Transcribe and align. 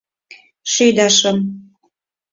Шӱдашым. 0.73 1.37